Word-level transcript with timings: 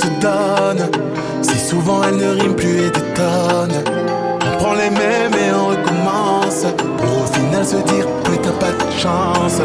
se 0.00 0.08
donne. 0.20 0.90
Si 1.42 1.58
souvent 1.58 2.02
elle 2.04 2.16
ne 2.16 2.40
rime 2.40 2.54
plus 2.54 2.86
et 2.86 2.90
détonne. 2.90 3.76
On 4.46 4.58
prend 4.58 4.74
les 4.74 4.90
mêmes 4.90 5.34
et 5.34 5.52
on 5.54 5.66
recommence. 5.68 6.64
Pour 6.98 7.22
au 7.22 7.26
final 7.26 7.64
se 7.64 7.76
dire 7.76 8.06
putain 8.24 8.52
pas 8.52 8.72
de 8.72 8.90
chance. 9.02 9.60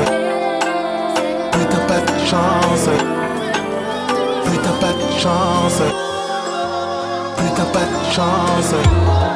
Putain 1.51 1.83
pas 1.87 2.01
de 2.09 2.17
chance. 2.31 2.89
Putain 4.45 4.75
pas 4.81 4.93
de 5.01 5.07
chance. 5.23 5.81
Putain 7.37 7.65
pas 7.73 7.85
de 7.93 8.13
chance. 8.13 9.34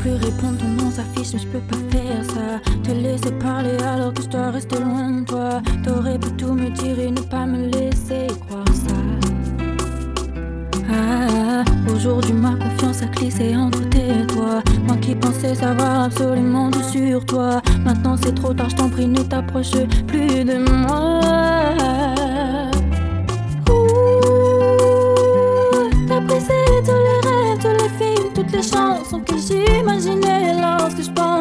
plus 0.00 0.12
répondre, 0.12 0.58
ton 0.58 0.84
nom 0.84 0.90
s'affiche, 0.90 1.32
mais 1.34 1.38
je 1.40 1.46
peux 1.48 1.60
pas 1.60 1.76
faire 1.90 2.24
ça. 2.24 2.60
Te 2.82 2.90
laisser 2.92 3.32
parler 3.32 3.76
alors 3.82 4.12
que 4.12 4.22
je 4.22 4.28
dois 4.28 4.50
rester 4.50 4.78
loin 4.78 5.20
de 5.20 5.24
toi. 5.24 5.62
T'aurais 5.84 6.18
pu 6.18 6.30
tout 6.32 6.52
me 6.52 6.70
dire 6.70 6.98
et 6.98 7.10
ne 7.10 7.20
pas 7.20 7.46
me 7.46 7.68
laisser 7.68 8.26
croire 8.46 8.64
ça. 8.68 8.94
Ah, 10.90 11.64
Aujourd'hui, 11.92 12.32
ma 12.32 12.54
confiance 12.56 13.02
a 13.02 13.06
glissé 13.06 13.56
entre 13.56 13.88
tes 13.88 14.24
doigts. 14.34 14.62
Moi 14.86 14.96
qui 14.96 15.14
pensais 15.14 15.54
savoir 15.54 16.04
absolument 16.04 16.70
tout 16.70 16.82
sur 16.82 17.24
toi. 17.24 17.60
Maintenant, 17.84 18.16
c'est 18.22 18.34
trop 18.34 18.52
tard, 18.52 18.70
je 18.70 18.76
t'en 18.76 18.88
prie, 18.88 19.06
ne 19.06 19.22
t'approche 19.22 19.72
plus 20.06 20.44
de 20.44 20.58
moi. 20.86 21.20
enfant 29.14 29.20
qu'ils 29.24 29.78
imaginaient 29.80 30.54
lorsque 30.60 31.02
je 31.02 31.10
pense. 31.10 31.33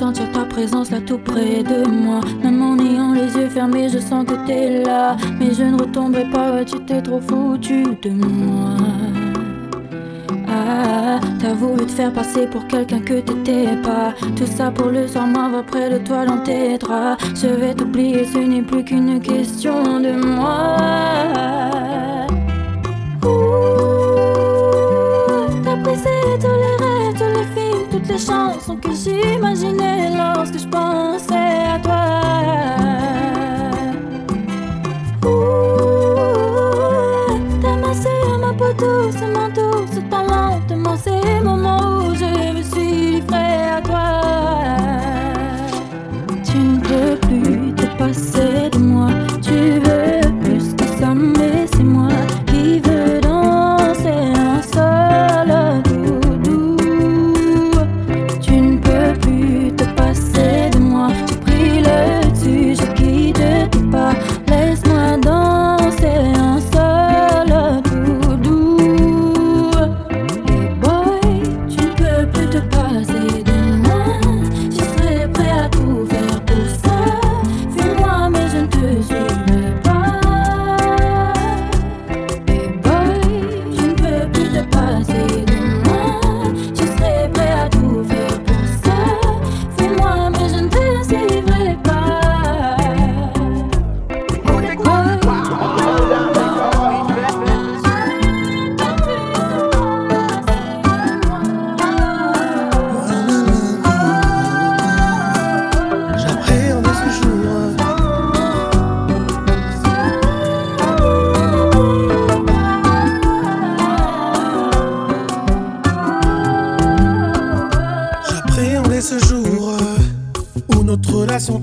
sentir 0.00 0.32
ta 0.32 0.46
présence 0.46 0.90
là 0.90 0.98
tout 1.06 1.18
près 1.18 1.62
de 1.62 1.86
moi. 1.86 2.20
Même 2.42 2.62
en 2.62 2.78
ayant 2.78 3.12
les 3.12 3.30
yeux 3.36 3.50
fermés, 3.50 3.90
je 3.90 3.98
sens 3.98 4.24
que 4.24 4.36
t'es 4.46 4.82
là. 4.82 5.14
Mais 5.38 5.52
je 5.52 5.64
ne 5.64 5.78
retomberai 5.78 6.24
pas, 6.30 6.64
tu 6.64 6.78
t'es 6.86 7.02
trop 7.02 7.20
foutu 7.20 7.82
de 8.00 8.10
moi. 8.10 8.76
Ah, 10.48 11.20
t'as 11.38 11.52
voulu 11.52 11.84
te 11.84 11.92
faire 11.92 12.12
passer 12.14 12.46
pour 12.46 12.66
quelqu'un 12.66 13.00
que 13.00 13.20
t'étais 13.20 13.76
pas. 13.82 14.14
Tout 14.36 14.46
ça 14.46 14.70
pour 14.70 14.86
le 14.86 15.06
soir, 15.06 15.26
va 15.52 15.62
près 15.62 15.90
de 15.90 15.98
toi 15.98 16.24
dans 16.24 16.38
tes 16.38 16.78
draps. 16.78 17.22
Je 17.42 17.48
vais 17.48 17.74
t'oublier, 17.74 18.24
ce 18.24 18.38
n'est 18.38 18.62
plus 18.62 18.82
qu'une 18.82 19.20
question 19.20 20.00
de 20.00 20.12
moi. 20.12 20.76
T'as 25.62 25.76
brisé 25.84 26.16
tous 26.42 26.58
les 26.64 26.76
rêves, 26.84 27.16
tous 27.20 27.32
les 27.38 27.48
films, 27.54 27.86
toutes 27.90 28.08
les 28.08 28.18
chansons 28.18 28.49
que 28.76 28.92
j'imaginais 28.92 30.10
lorsque 30.10 30.58
je 30.58 30.68
pense 30.68 31.29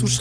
os 0.08 0.18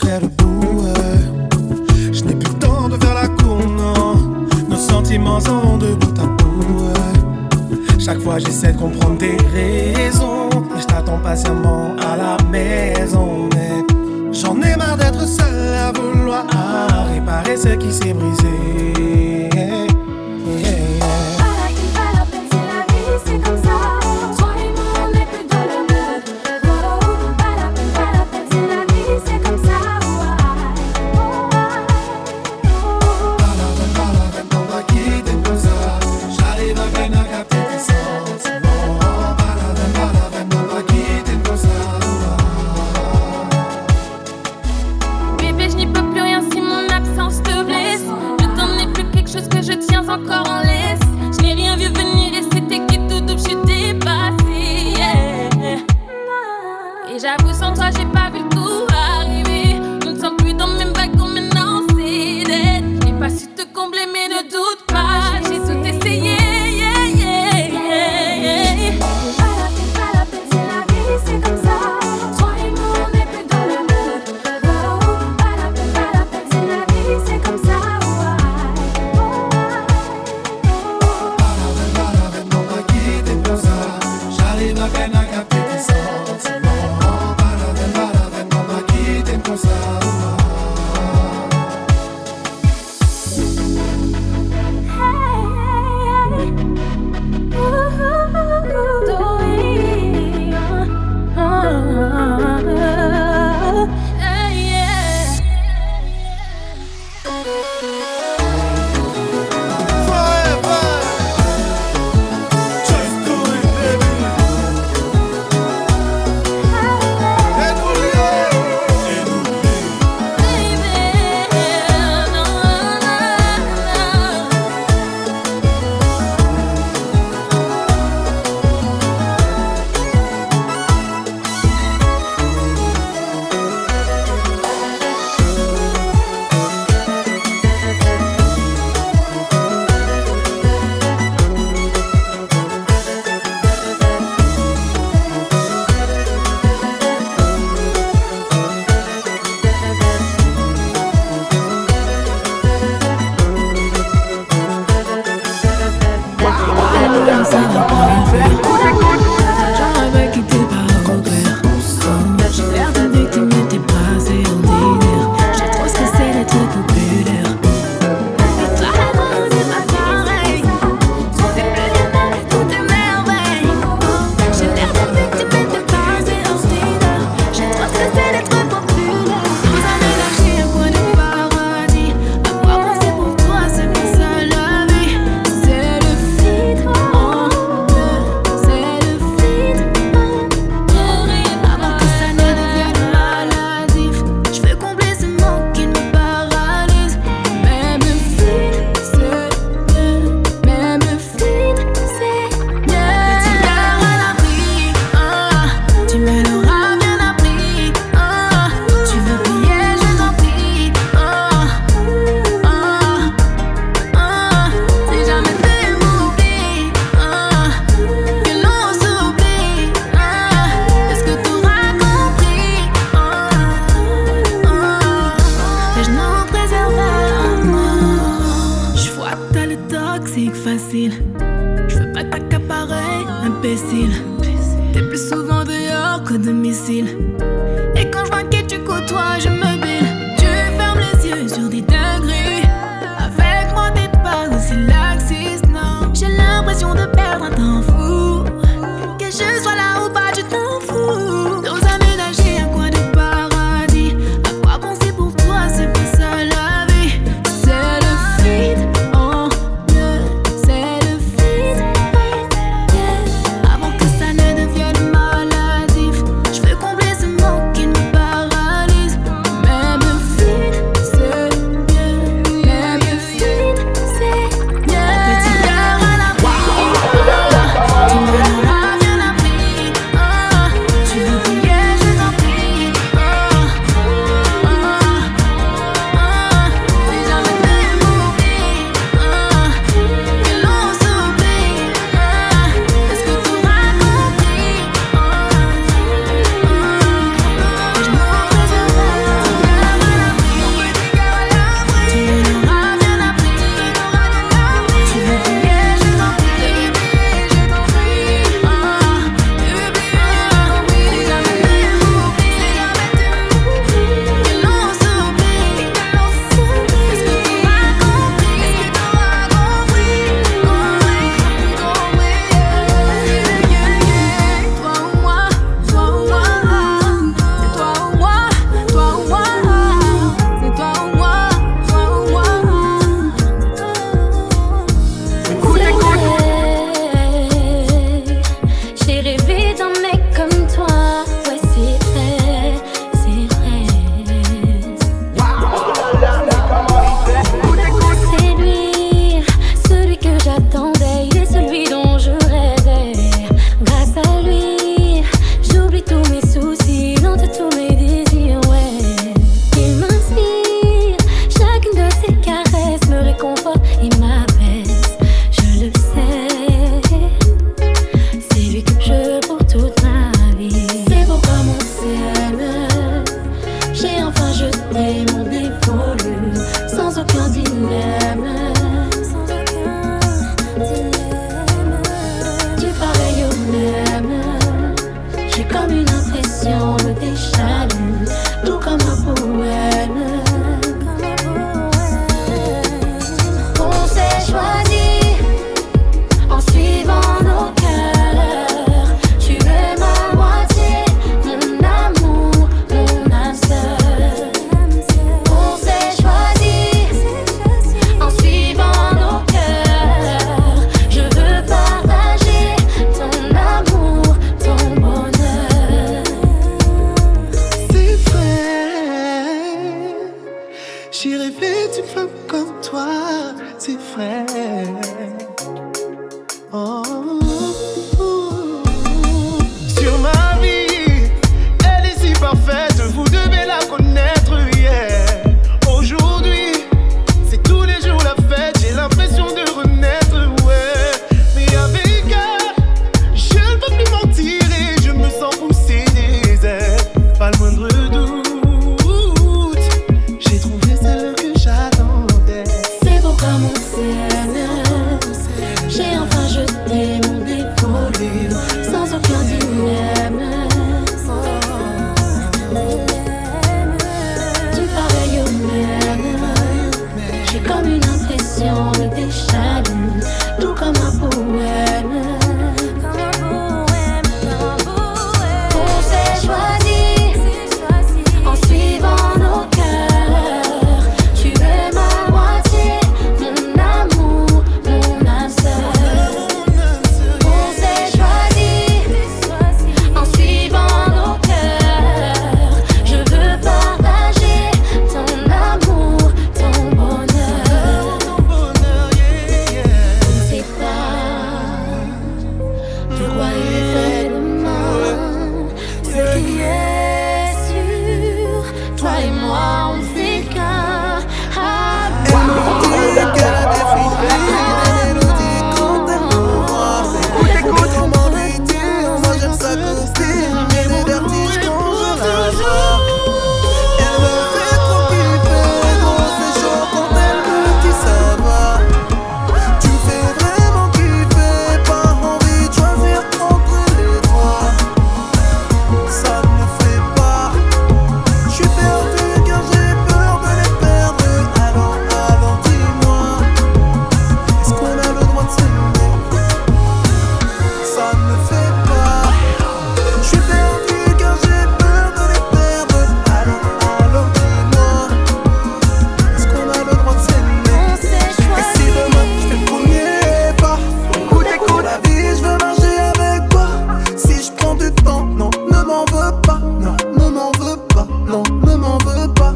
ne 568.67 568.75
m'en 568.75 568.97
veux 568.99 569.33
pas. 569.33 569.53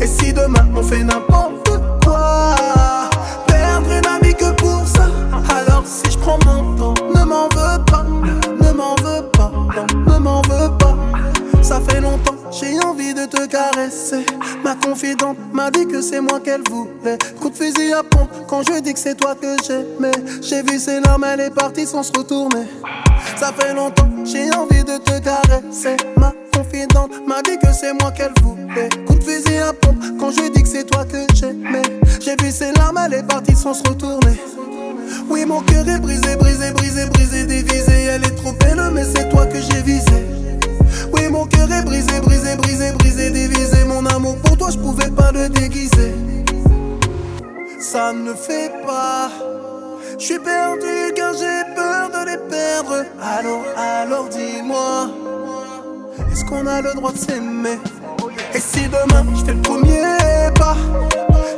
Et 0.00 0.06
si 0.06 0.32
demain 0.32 0.66
on 0.74 0.82
fait 0.82 1.04
n'importe 1.04 1.68
quoi, 2.04 2.54
perdre 3.46 3.90
une 3.90 4.06
amie 4.06 4.34
que 4.34 4.50
pour 4.52 4.86
ça. 4.86 5.06
Alors 5.50 5.84
si 5.86 6.10
je 6.10 6.18
prends 6.18 6.38
mon 6.46 6.76
temps, 6.76 6.94
ne 7.14 7.24
m'en 7.24 7.48
veux 7.48 7.84
pas, 7.84 8.04
ne 8.04 8.72
m'en 8.72 8.94
veux 8.96 9.24
pas, 9.32 9.52
non, 9.76 10.12
ne 10.12 10.18
m'en 10.18 10.42
veux 10.42 10.70
pas. 10.78 10.96
Ça 11.62 11.80
fait 11.80 12.00
longtemps, 12.00 12.34
j'ai 12.50 12.78
envie 12.80 13.14
de 13.14 13.26
te 13.26 13.46
caresser. 13.46 14.24
Ma 14.64 14.74
confidente 14.74 15.36
m'a 15.52 15.70
dit 15.70 15.86
que 15.86 16.00
c'est 16.00 16.20
moi 16.20 16.40
qu'elle 16.40 16.62
voulait. 16.68 17.18
Coup 17.40 17.50
de 17.50 17.54
fusil 17.54 17.92
à 17.92 18.02
pompe 18.02 18.30
quand 18.48 18.62
je 18.62 18.80
dis 18.80 18.92
que 18.92 18.98
c'est 18.98 19.14
toi 19.14 19.34
que 19.34 19.56
j'aimais. 19.66 20.10
J'ai 20.42 20.62
vu 20.62 20.78
ses 20.78 21.00
larmes, 21.00 21.24
elle 21.24 21.40
est 21.40 21.54
partie 21.54 21.86
sans 21.86 22.02
se 22.02 22.12
retourner. 22.16 22.66
Ça 23.36 23.52
fait 23.52 23.74
longtemps, 23.74 24.08
j'ai 24.24 24.50
envie 24.54 24.82
de 24.82 24.96
te 24.98 25.18
caresser. 25.20 25.96
Ma 26.16 26.32
m'a 27.26 27.42
dit 27.42 27.58
que 27.58 27.72
c'est 27.72 27.92
moi 28.00 28.10
qu'elle 28.12 28.32
voulait. 28.42 28.88
Coup 29.06 29.14
de 29.14 29.24
fusil 29.24 29.58
à 29.58 29.72
pompe 29.72 30.02
quand 30.18 30.30
je 30.30 30.50
dis 30.50 30.62
que 30.62 30.68
c'est 30.68 30.84
toi 30.84 31.04
que 31.04 31.18
j'aimais. 31.34 31.82
J'ai 32.20 32.36
vu 32.42 32.50
ses 32.50 32.72
larmes, 32.72 32.98
elle 33.06 33.14
est 33.14 33.26
partie 33.26 33.56
sans 33.56 33.74
se 33.74 33.82
retourner. 33.88 34.38
Oui, 35.28 35.44
mon 35.46 35.62
cœur 35.62 35.88
est 35.88 35.98
brisé, 35.98 36.36
brisé, 36.36 36.70
brisé, 36.72 37.06
brisé, 37.06 37.44
divisé. 37.44 38.04
Elle 38.04 38.24
est 38.24 38.36
trop 38.36 38.52
belle, 38.52 38.82
mais 38.92 39.04
c'est 39.04 39.28
toi 39.30 39.46
que 39.46 39.58
j'ai 39.60 39.82
visé. 39.82 40.26
Oui, 41.12 41.28
mon 41.30 41.46
cœur 41.46 41.70
est 41.72 41.82
brisé, 41.82 42.20
brisé, 42.20 42.56
brisé, 42.56 42.92
brisé, 42.92 43.30
divisé. 43.30 43.84
Mon 43.86 44.04
amour 44.06 44.36
pour 44.38 44.56
toi, 44.56 44.68
je 44.70 44.78
pouvais 44.78 45.10
pas 45.10 45.32
le 45.32 45.48
déguiser. 45.48 46.14
Ça 47.80 48.12
ne 48.12 48.34
fait 48.34 48.70
pas. 48.86 49.30
Je 50.18 50.24
suis 50.24 50.38
perdu 50.38 51.12
car 51.16 51.32
j'ai 51.32 51.74
peur 51.74 52.10
de 52.10 52.30
les 52.30 52.38
perdre. 52.48 53.04
Alors, 53.22 53.64
alors 53.76 54.28
dis-moi, 54.28 55.08
est-ce 56.30 56.44
qu'on 56.44 56.66
a 56.66 56.80
le 56.80 56.94
droit 56.94 57.12
de 57.12 57.18
s'aimer? 57.18 57.78
Et 58.54 58.60
si 58.60 58.88
demain 58.88 59.24
je 59.34 59.44
fais 59.44 59.54
le 59.54 59.62
premier 59.62 60.02
pas 60.54 60.76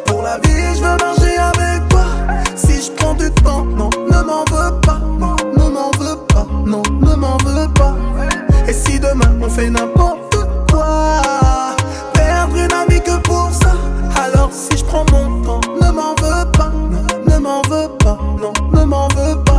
Pour 0.06 0.22
la 0.22 0.36
vie, 0.38 0.76
je 0.76 0.82
veux 0.82 0.96
marcher 0.96 1.36
avec 1.38 1.88
toi. 1.88 2.04
Si 2.54 2.82
je 2.82 2.92
prends 2.92 3.14
du 3.14 3.30
temps, 3.30 3.64
non, 3.64 3.90
ne 4.10 4.22
m'en 4.22 4.44
veux 4.50 4.80
pas. 4.80 4.98
Non, 5.18 5.36
ne 5.56 5.70
m'en 5.70 5.90
veux 5.98 6.16
pas. 6.28 6.46
Non, 6.66 6.82
ne 7.00 7.14
m'en 7.14 7.36
veux 7.38 7.68
pas. 7.74 7.94
Et 8.68 8.72
si 8.72 8.98
demain 9.00 9.32
on 9.40 9.48
fait 9.48 9.70
n'importe 9.70 10.36
quoi, 10.70 11.20
perdre 12.14 12.56
une 12.56 12.72
amie 12.72 13.00
que 13.00 13.16
pour 13.22 13.50
ça. 13.52 13.72
Alors 14.22 14.50
si 14.52 14.76
je 14.76 14.84
prends 14.84 15.04
mon 15.12 15.42
temps, 15.42 15.60
ne 15.80 15.90
m'en 15.90 16.14
veux 16.20 16.50
pas. 16.52 16.70
Non, 16.90 17.34
ne 17.34 17.38
m'en 17.38 17.62
veux 17.62 17.88
pas. 17.98 18.18
Non, 18.40 18.52
ne 18.72 18.84
m'en 18.84 19.08
veux 19.08 19.36
pas. 19.44 19.51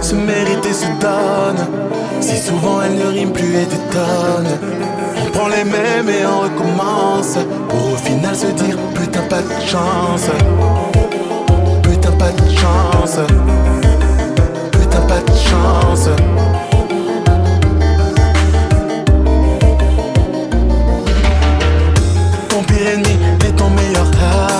se 0.00 0.14
mérite 0.14 0.64
et 0.66 0.72
se 0.72 0.86
donne. 1.00 1.66
Si 2.20 2.36
souvent 2.38 2.82
elle 2.82 2.96
ne 2.96 3.06
rime 3.06 3.32
plus 3.32 3.54
et 3.56 3.66
détonne. 3.66 4.58
On 5.20 5.30
prend 5.30 5.48
les 5.48 5.64
mêmes 5.64 6.08
et 6.08 6.26
on 6.26 6.40
recommence. 6.40 7.38
Pour 7.68 7.92
au 7.92 7.96
final 7.96 8.34
se 8.34 8.46
dire 8.46 8.76
putain 8.94 9.22
pas 9.22 9.40
de 9.42 9.66
chance. 9.66 10.28
Putain 11.82 12.12
pas 12.12 12.30
de 12.30 12.50
chance. 12.50 13.18
Putain 14.72 15.00
pas 15.02 15.20
de 15.20 15.36
chance. 15.36 16.08
Ton 22.48 22.62
pire 22.64 22.88
ennemi 22.94 23.16
est 23.46 23.56
ton 23.56 23.70
meilleur 23.70 24.06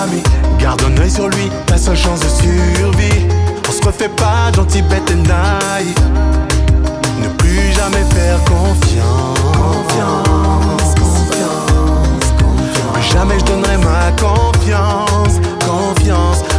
ami. 0.03 0.23
Garde 0.59 0.83
un 0.83 1.01
oeil 1.01 1.11
sur 1.11 1.29
lui, 1.29 1.51
ta 1.67 1.77
seule 1.77 1.97
chance 1.97 2.21
de 2.21 2.29
survie 2.29 3.42
je 3.83 3.89
me 3.89 3.93
fais 3.93 4.09
pas 4.09 4.53
gentil, 4.55 4.83
bête 4.83 5.11
et 5.11 5.15
naïf. 5.15 5.95
Ne 7.21 7.29
plus 7.39 7.73
jamais 7.73 8.05
faire 8.15 8.39
confiance. 8.45 9.39
Confiance, 9.57 10.95
confiance, 10.95 12.33
jamais 13.13 13.39
je 13.39 13.45
donnerai 13.45 13.77
ma 13.79 14.13
confiance, 14.21 15.41
confiance 15.61 16.52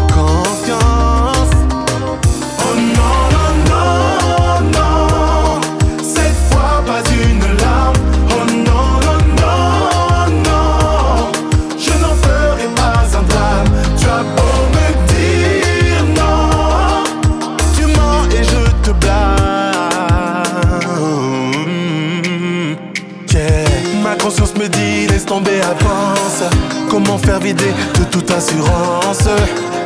Comment 26.90 27.18
faire 27.18 27.40
vider 27.40 27.74
de 28.00 28.04
toute 28.06 28.30
assurance? 28.30 29.28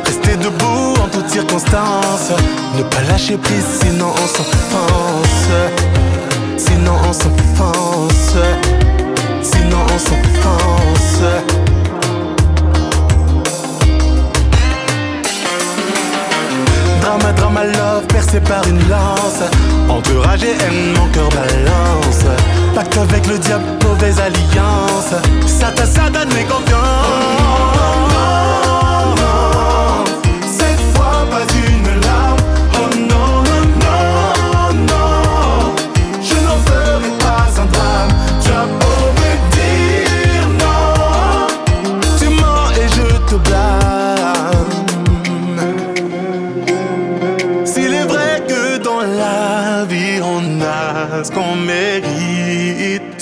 Rester 0.04 0.36
debout 0.36 0.94
en 1.02 1.08
toutes 1.08 1.30
circonstances. 1.30 2.32
Ne 2.76 2.82
pas 2.82 3.00
lâcher 3.08 3.38
prise 3.38 3.64
sinon 3.80 4.08
on 4.12 4.26
s'enfonce. 4.26 5.48
Sinon 6.58 6.92
on 7.08 7.12
s'enfonce. 7.14 8.36
Sinon 9.42 9.78
on 9.94 9.98
s'enfonce. 9.98 11.22
Drama, 17.00 17.32
drama, 17.32 17.64
love, 17.64 18.06
percé 18.08 18.40
par 18.40 18.66
une 18.68 18.86
lance. 18.90 19.42
Entre 19.88 20.14
rage 20.26 20.44
et 20.44 20.50
haine, 20.50 20.92
mon 20.94 21.06
cœur 21.08 21.30
balance. 21.30 22.26
Avec 22.78 23.26
le 23.26 23.38
diable, 23.40 23.64
mauvaise 23.82 24.20
alliance. 24.20 25.12
Satan, 25.48 25.84
Satan, 25.84 26.28
mes 26.32 26.44
confiance. 26.44 27.27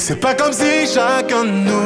C'est 0.08 0.20
pas 0.20 0.34
comme 0.34 0.52
si 0.52 0.86
chacun 0.86 1.42
de 1.42 1.50
nous 1.50 1.85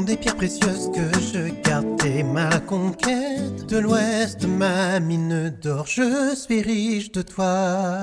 Des 0.00 0.16
pierres 0.16 0.34
précieuses 0.34 0.90
que 0.92 1.20
je 1.20 1.52
garde, 1.62 1.86
t'es 1.98 2.24
ma 2.24 2.58
conquête 2.60 3.66
de 3.68 3.78
l'ouest, 3.78 4.44
ma 4.46 4.98
mine 4.98 5.52
d'or, 5.62 5.86
je 5.86 6.34
suis 6.34 6.60
riche 6.60 7.12
de 7.12 7.22
toi. 7.22 7.98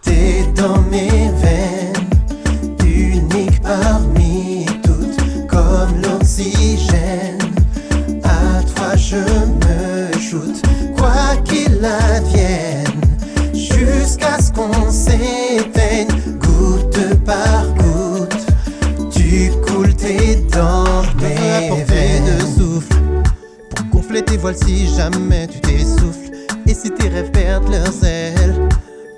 T'es 0.00 0.46
dans 0.54 0.80
mes 0.82 1.30
veines, 1.42 2.08
unique 2.86 3.60
parmi 3.60 4.64
toutes, 4.82 5.46
comme 5.46 6.00
l'oxygène. 6.00 7.38
À 8.24 8.62
toi 8.74 8.96
je 8.96 9.16
me 9.16 10.18
shoot, 10.18 10.62
quoi 10.96 11.36
qu'il 11.44 11.84
advienne, 11.84 13.00
jusqu'à 13.52 14.40
ce 14.40 14.50
qu'on 14.52 14.90
s'éteigne 14.90 16.19
coules 20.10 20.16
tes 20.16 20.36
dents, 20.56 21.02
mais 21.20 21.70
de 22.20 22.40
souffle 22.58 22.96
pour 23.70 23.86
gonfler 23.86 24.22
tes 24.22 24.36
voiles 24.36 24.56
si 24.56 24.88
jamais 24.94 25.46
tu 25.46 25.60
t'essouffles. 25.60 26.30
Et 26.66 26.74
si 26.74 26.90
tes 26.90 27.08
rêves 27.08 27.30
perdent 27.30 27.70
leurs 27.70 28.04
ailes, 28.04 28.68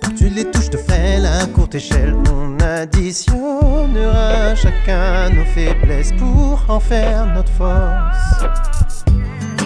pour 0.01 0.15
tu 0.15 0.29
les 0.29 0.45
touches 0.51 0.71
de 0.71 0.79
frêle 0.79 1.27
à 1.27 1.47
courte 1.47 1.75
échelle, 1.75 2.15
on 2.33 2.59
additionnera 2.63 4.55
chacun 4.55 5.31
nos 5.31 5.45
faiblesses 5.45 6.13
pour 6.19 6.65
en 6.69 6.81
faire 6.81 7.27
notre 7.35 7.53
force. 7.53 9.05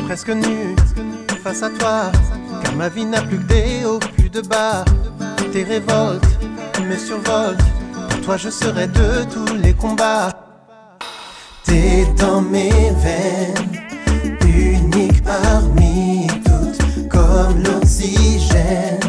Presque 0.06 0.30
nu, 0.30 0.74
face 1.42 1.62
à 1.62 1.70
toi, 1.70 2.12
car 2.62 2.74
ma 2.74 2.88
vie 2.88 3.04
n'a 3.04 3.22
plus 3.22 3.38
que 3.38 3.44
des 3.44 3.84
hauts, 3.84 4.00
plus 4.16 4.30
de 4.30 4.40
bas. 4.40 4.84
Tes 5.52 5.64
révoltes 5.64 6.38
me 6.88 6.96
survolent, 6.96 7.56
pour 8.10 8.20
toi 8.22 8.36
je 8.36 8.50
serai 8.50 8.86
de 8.88 9.24
tous 9.32 9.54
les 9.54 9.74
combats. 9.74 10.45
T'es 11.66 12.06
dans 12.16 12.40
mes 12.40 12.70
veines, 13.02 13.72
unique 14.46 15.22
parmi 15.24 16.28
toutes, 16.44 17.08
comme 17.08 17.60
l'oxygène. 17.64 19.00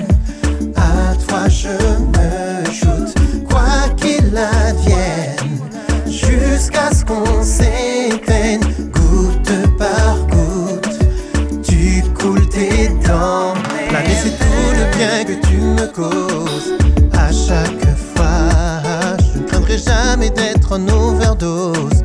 À 0.75 1.13
toi 1.27 1.47
je 1.47 1.69
me 1.69 2.65
shoot, 2.73 3.13
quoi 3.47 3.87
qu'il 3.95 4.35
advienne, 4.35 5.59
jusqu'à 6.07 6.91
ce 6.91 7.05
qu'on 7.05 7.43
s'éteigne, 7.43 8.61
goutte 8.91 9.77
par 9.77 10.17
goutte. 10.25 10.99
Tu 11.63 12.03
coules 12.19 12.49
tes 12.49 12.89
dents, 13.07 13.53
planer 13.87 14.15
c'est 14.23 14.37
tout 14.39 14.71
le 14.73 14.97
bien 14.97 15.23
que 15.25 15.47
tu 15.47 15.57
me 15.57 15.85
causes. 15.93 16.73
À 17.13 17.31
chaque 17.31 17.87
fois, 18.15 19.15
je 19.33 19.39
ne 19.39 19.43
craindrai 19.47 19.77
jamais 19.77 20.31
d'être 20.31 20.71
en 20.71 20.87
overdose. 20.87 22.03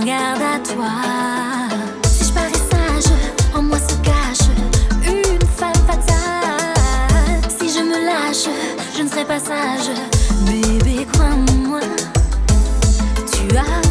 prends 0.00 0.06
garde 0.06 0.42
à 0.42 0.58
toi. 0.58 0.90
Si 2.04 2.24
je 2.24 2.32
parais 2.32 2.52
sage, 2.52 3.12
en 3.54 3.62
moi 3.62 3.78
se 3.78 3.94
cache 3.96 4.48
une 5.06 5.46
femme 5.56 5.72
fatale. 5.86 7.40
Si 7.48 7.68
je 7.68 7.82
me 7.82 8.06
lâche, 8.06 8.48
je 8.96 9.02
ne 9.02 9.08
serai 9.08 9.24
pas 9.24 9.38
sage. 9.38 9.90
Bébé, 10.46 11.06
crois-moi, 11.12 11.80
tu 13.32 13.56
as. 13.56 13.89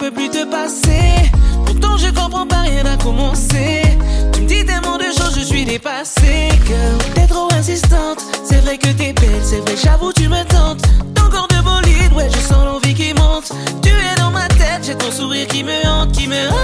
peux 0.00 0.10
plus 0.10 0.30
te 0.30 0.44
passer. 0.46 1.30
Pourtant, 1.66 1.98
je 1.98 2.08
comprends 2.08 2.46
pas, 2.46 2.62
rien 2.62 2.86
à 2.86 2.96
commencer. 2.96 3.82
Tu 4.32 4.40
me 4.40 4.46
dis 4.46 4.64
tellement 4.64 4.96
de 4.96 5.04
choses, 5.04 5.34
je 5.38 5.44
suis 5.44 5.66
dépassée. 5.66 6.48
Girl, 6.66 6.98
t'es 7.14 7.26
trop 7.26 7.52
insistante. 7.52 8.24
C'est 8.42 8.62
vrai 8.64 8.78
que 8.78 8.88
t'es 8.88 9.12
belle, 9.12 9.42
c'est 9.44 9.58
vrai, 9.58 9.74
j'avoue, 9.76 10.12
tu 10.14 10.26
me 10.28 10.42
tentes. 10.44 10.80
Ton 11.14 11.28
corps 11.28 11.48
de 11.48 11.62
bolide, 11.62 12.12
ouais, 12.14 12.30
je 12.32 12.38
sens 12.38 12.64
l'envie 12.64 12.94
qui 12.94 13.12
monte. 13.12 13.52
Tu 13.82 13.90
es 13.90 14.18
dans 14.18 14.30
ma 14.30 14.48
tête, 14.48 14.82
j'ai 14.84 14.94
ton 14.94 15.12
sourire 15.12 15.46
qui 15.48 15.62
me 15.62 15.86
hante, 15.86 16.12
qui 16.12 16.26
me. 16.26 16.59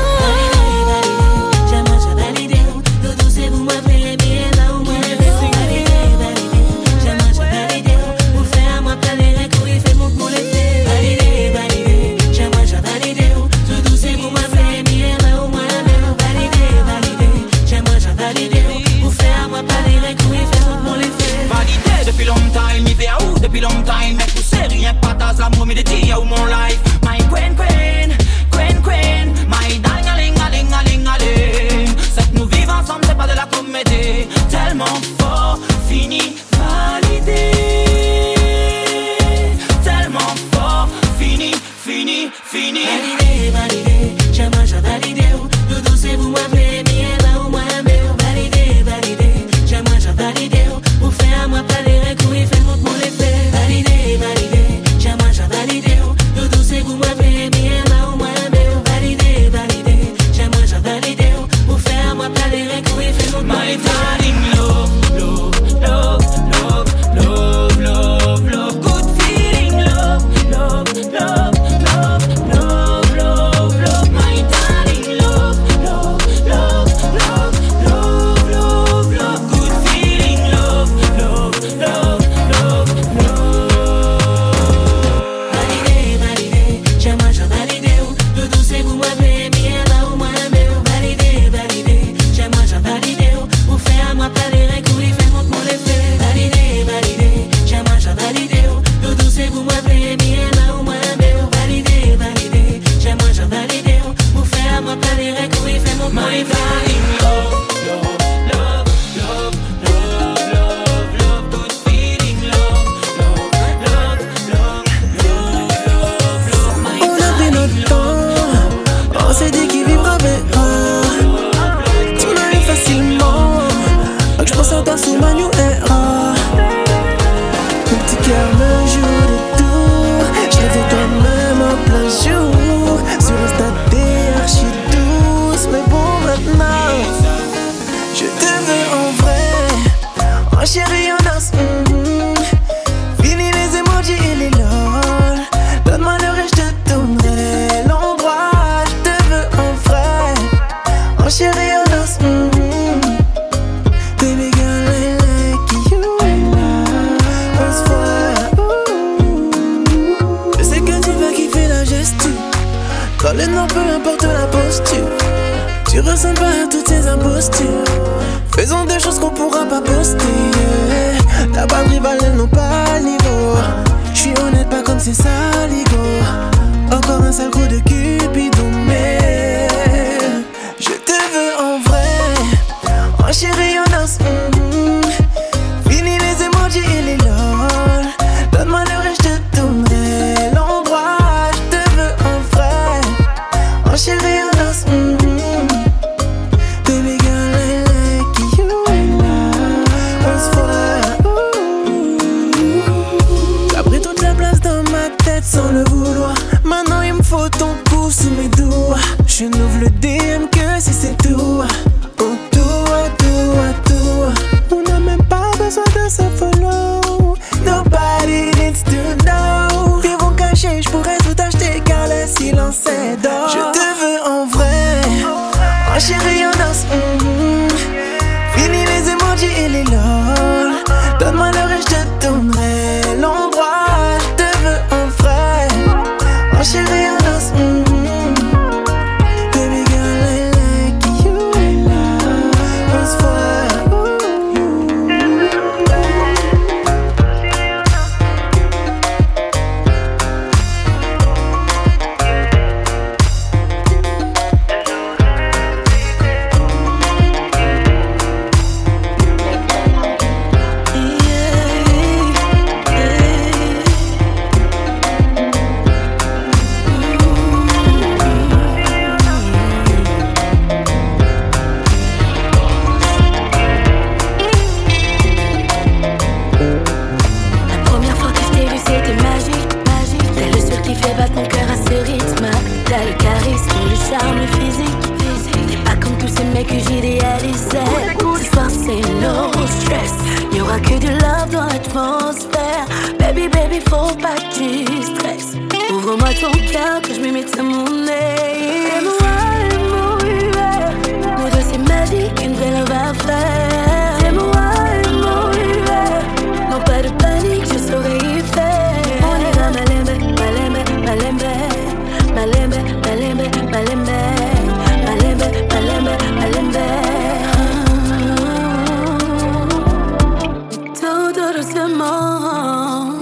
simplement, 321.87 323.13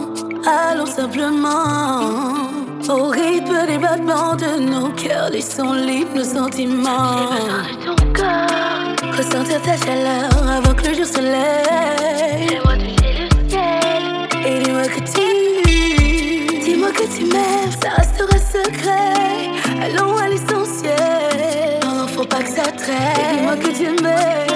allons 0.47 0.87
simplement. 0.87 2.35
Au 2.89 3.09
rythme 3.09 3.67
des 3.67 3.79
battements 3.79 4.37
de 4.37 4.61
nos 4.61 4.89
cœurs, 4.91 5.31
les 5.31 5.41
sons 5.41 5.73
libres, 5.75 6.17
nos 6.17 6.25
sentiments. 6.25 7.31
Besoin 7.31 7.63
de 7.63 7.85
ton 7.85 7.97
corps. 8.13 9.17
Ressentir 9.17 9.61
ta 9.63 9.77
chaleur 9.77 10.31
avant 10.49 10.75
que 10.75 10.89
le 10.89 10.95
jour 10.95 11.07
se 11.07 11.21
lève. 11.21 12.49
Fais-moi 12.49 12.75
toucher 12.75 13.15
le 13.21 13.49
ciel. 13.49 14.03
Et 14.47 14.59
dis-moi 14.63 14.89
que 14.89 15.01
tu. 15.01 16.65
Dis-moi 16.65 16.91
que 16.93 17.17
tu 17.17 17.25
m'aimes, 17.25 17.75
ça 17.83 17.91
restera 17.97 18.39
secret. 18.39 19.51
Allons 19.83 20.17
à 20.17 20.29
l'essentiel. 20.29 21.81
Non, 21.85 21.95
non, 21.95 22.07
faut 22.09 22.25
pas 22.27 22.43
que 22.43 22.51
ça 22.51 22.65
traîne. 22.65 23.37
Dis-moi 23.37 23.57
que 23.57 23.69
tu 23.69 24.03
m'aimes. 24.03 24.54